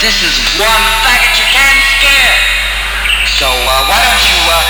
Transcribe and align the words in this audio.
this 0.00 0.24
is 0.24 0.34
one 0.56 0.84
faggot 1.04 1.36
you 1.36 1.44
can't 1.52 1.80
scare. 2.00 2.36
So 3.36 3.46
uh, 3.52 3.84
why 3.84 4.00
don't 4.00 4.24
you 4.24 4.38
uh, 4.48 4.64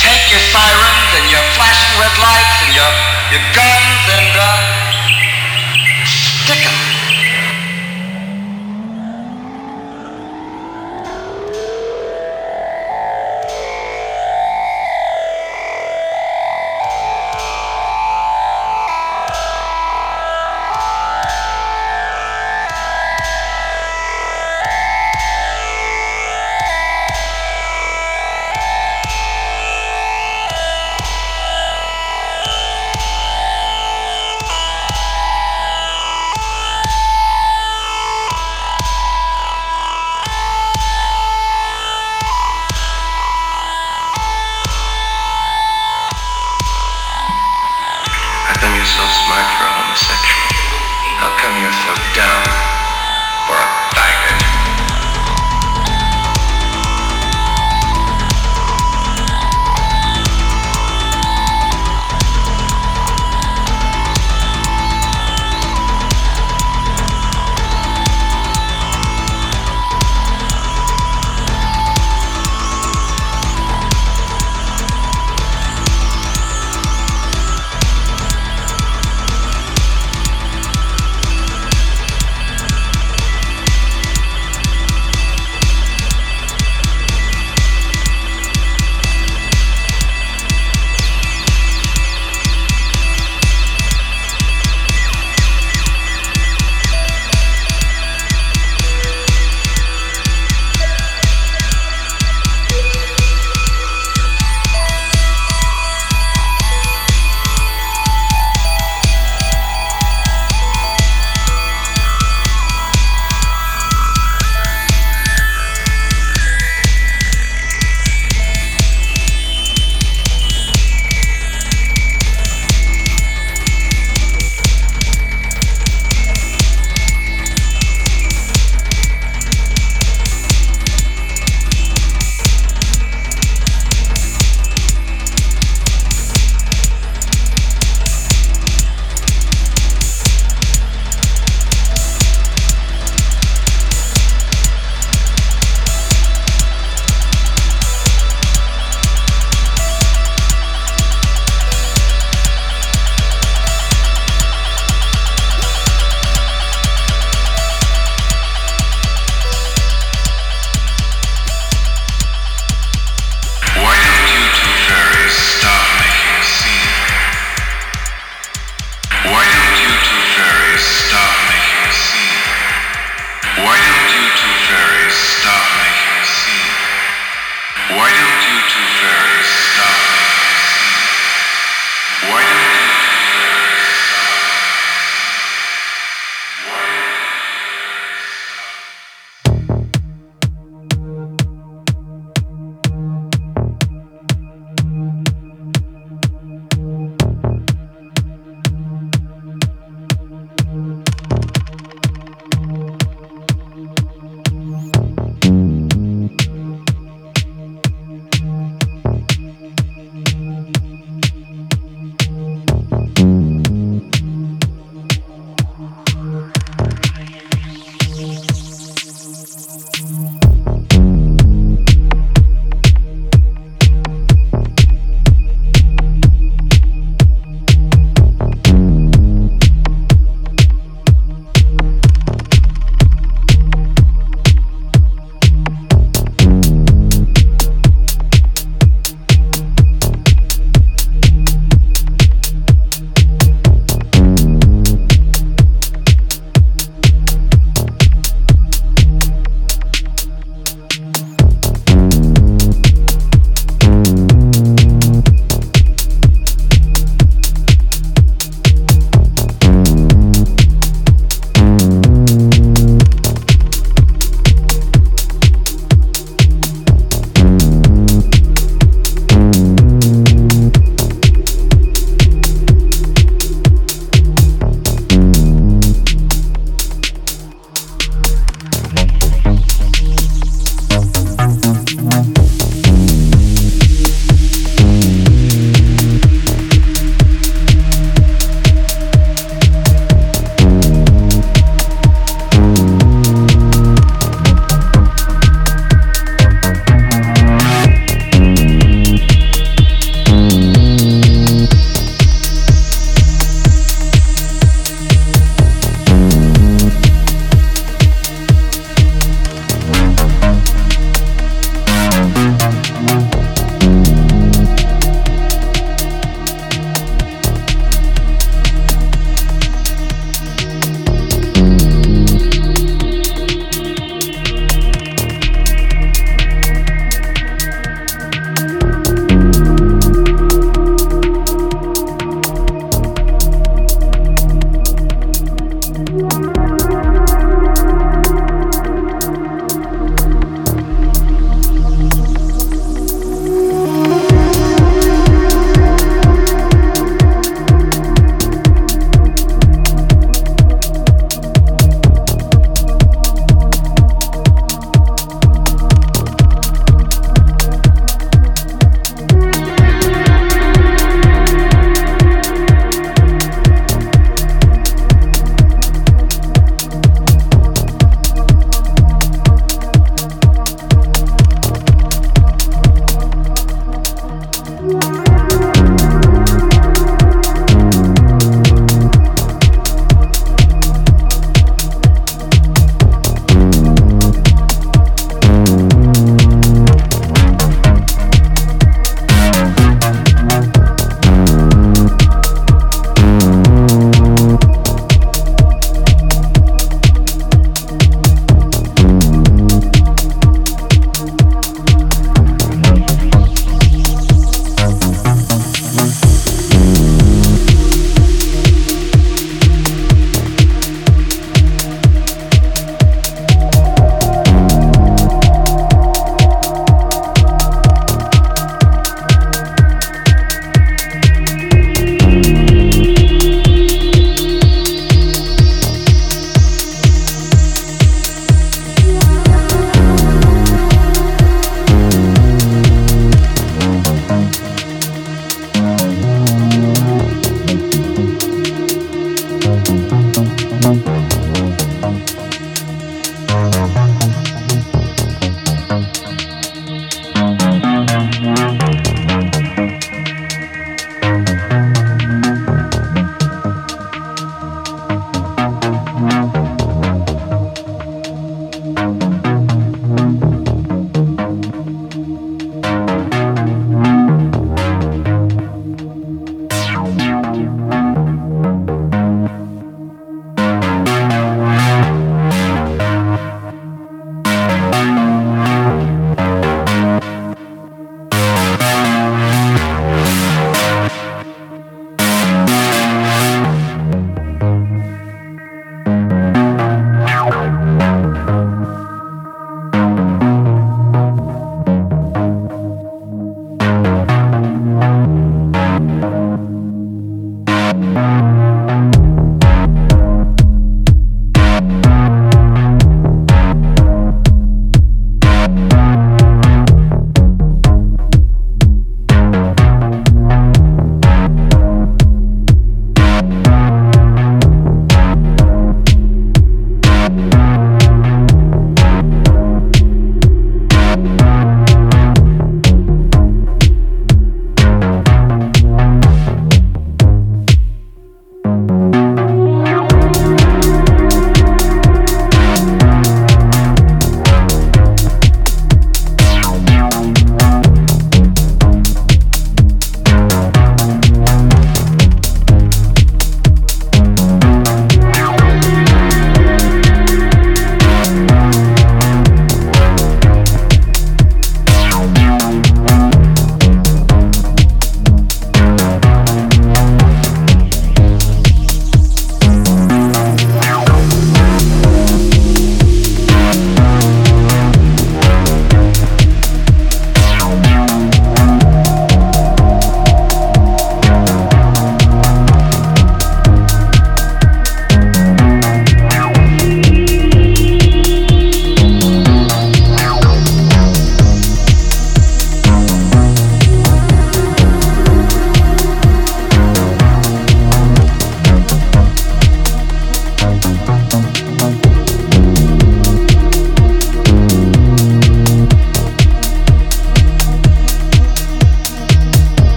take 0.00 0.24
your 0.32 0.40
sirens 0.40 1.08
and 1.12 1.28
your 1.28 1.44
flashing 1.52 1.92
red 2.00 2.16
lights 2.16 2.56
and 2.64 2.72
your 2.72 2.92
your 3.36 3.44
guns 3.52 4.02
and 4.16 4.32
uh, 4.32 4.48
stick 6.08 6.64
'em. 6.64 7.01